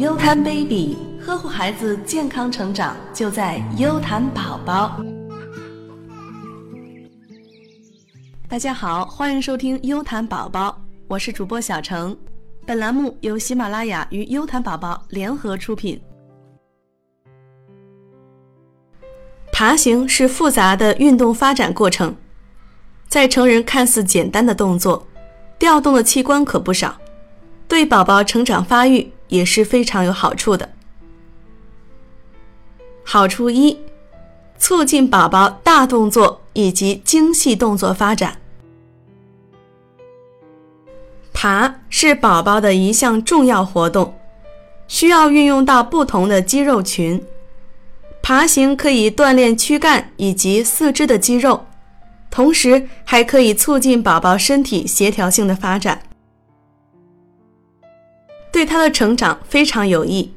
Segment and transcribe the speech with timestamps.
[0.00, 4.98] 优谈 baby，呵护孩子健康成长就在优谈宝宝。
[8.48, 12.16] 大家好，欢迎收听优谈宝宝，我是主播小程。
[12.64, 16.00] 本栏目由喜马拉雅与优谈宝宝联合出品。
[19.52, 22.16] 爬行是复杂的运动发展过程，
[23.06, 25.06] 在成人看似简单的动作，
[25.58, 26.96] 调动的器官可不少，
[27.68, 30.68] 对宝宝成长发育也是非常有好处的。
[33.02, 33.78] 好处一，
[34.58, 38.36] 促进宝宝大动作以及精细动作发展。
[41.32, 44.14] 爬是宝宝的一项重要活动，
[44.86, 47.24] 需要运用到不同的肌肉群。
[48.22, 51.66] 爬行可以锻炼躯干以及四肢的肌肉，
[52.30, 56.02] 同时还可以促进宝宝身体协调性的发展，
[58.60, 60.34] 对他的成长非常有益。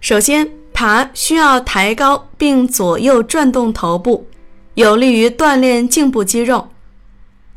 [0.00, 4.26] 首先，爬需要抬高并左右转动头部，
[4.74, 6.70] 有利于锻炼颈部肌肉。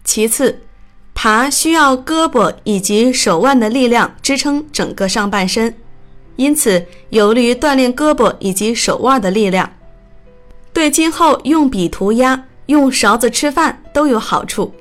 [0.03, 0.61] 其次，
[1.16, 5.73] 爬需要胳膊以及手腕的力量支撑整个上半身。
[6.36, 9.73] 因此，有利于锻炼胳膊以及手腕的力量，
[10.71, 14.71] 对今后用笔涂鸦、用勺子吃饭都有好处。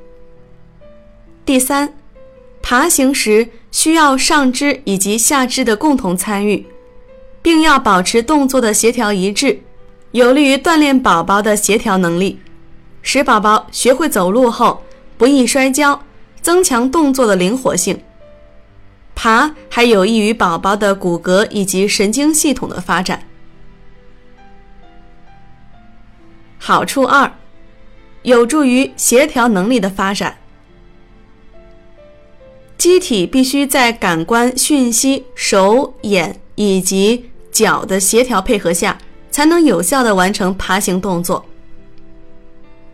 [1.47, 1.95] 第三，
[2.69, 6.67] 爬行时需要上肢以及下肢的共同参与，
[7.41, 9.63] 并要保持动作的协调一致，
[10.11, 12.39] 有利于锻炼宝宝的协调能力，
[13.01, 14.85] 使宝宝学会走路后
[15.17, 16.03] 不易摔跤，
[16.43, 17.99] 增强动作的灵活性。
[19.15, 23.23] 爬还有益于宝宝的骨骼以及神经系统的发展。
[26.59, 27.33] 好处二，
[28.25, 30.37] 有助于协调能力的发展。
[32.79, 38.97] 机体必须在感官讯息、手、眼以及脚的协调配合下，
[39.31, 41.45] 才能有效地完成爬行动作。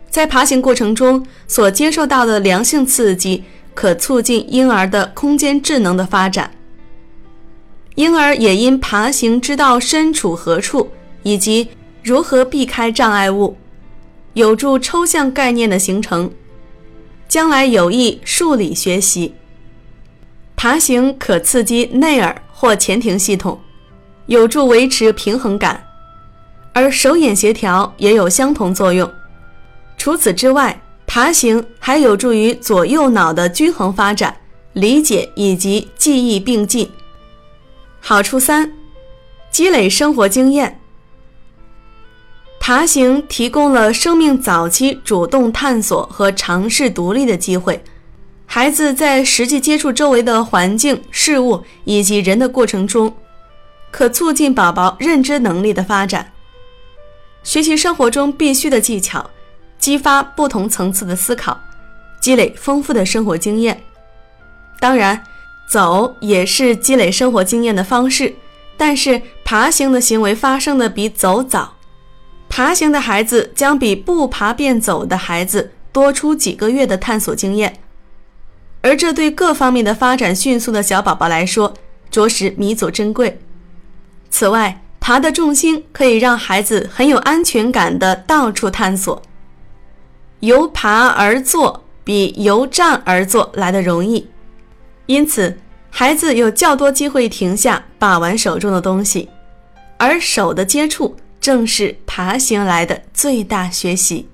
[0.09, 3.43] 在爬行过程中所接受到的良性刺激。
[3.75, 6.49] 可促进婴儿的空间智能的发展。
[7.95, 10.89] 婴儿也因爬行知道身处何处
[11.23, 11.67] 以及
[12.01, 13.57] 如何避开障碍物，
[14.33, 16.31] 有助抽象概念的形成，
[17.27, 19.33] 将来有益数理学习。
[20.55, 23.59] 爬行可刺激内耳或前庭系统，
[24.27, 25.85] 有助维持平衡感，
[26.73, 29.11] 而手眼协调也有相同作用。
[29.97, 30.79] 除此之外。
[31.07, 34.35] 爬行还有助于左右脑的均衡发展、
[34.73, 36.89] 理解以及记忆并进。
[38.01, 38.73] 好处三，
[39.51, 40.81] 积累生活经验。
[42.59, 47.81] 爬行提供了生命早期主动探索和尝试独立的机会。
[48.45, 53.13] 孩子在实际接触周围的环境、事物以及人的过程中，
[53.91, 56.31] 可促进宝宝认知能力的发展，
[57.43, 59.29] 学习生活中必须的技巧。
[59.77, 61.59] 激发不同层次的思考，
[62.19, 63.83] 积累丰富的生活经验。
[64.79, 65.21] 当然，
[65.69, 68.33] 走也是积累生活经验的方式，
[68.77, 71.75] 但是爬行的行为发生的比走早。
[72.49, 77.77] 爬行的孩子将比不爬便走的孩子多出几个月的探索经验，
[78.85, 81.73] 而这对各方面的发展迅速的小宝宝来说，
[82.11, 83.39] 着实弥足珍贵。
[84.29, 89.19] 此外，爬的重心可以让孩子很有安全感的到处探索。
[90.41, 94.29] 由爬而坐比由站而坐来的容易，
[95.07, 95.57] 因此
[95.89, 99.27] 孩子有较多机会停下把玩手中的东西，
[99.97, 104.29] 而手的接触正是爬行来的最大学习。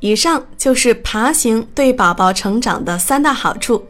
[0.00, 3.84] 以上就是爬行对宝宝成长的三大好处，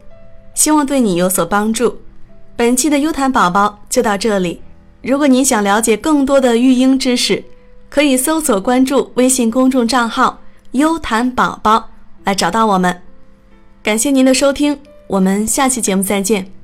[0.53, 1.99] 希望对你有所帮助。
[2.55, 4.61] 本期的优谈宝宝就到这里，
[5.01, 7.43] 如果你想了解更多的育婴知识，
[7.89, 10.39] 可以搜索关注微信公众账号。
[10.71, 11.89] 优谈宝宝
[12.23, 13.01] 来找到我们，
[13.83, 16.60] 感谢您的收听，我们下期节目再见。